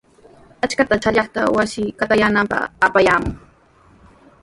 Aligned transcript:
Achka 0.65 0.83
chaqllata 1.03 1.41
wasi 1.57 1.83
qatayaananpaq 1.99 2.61
apaykaayaamun. 2.85 3.33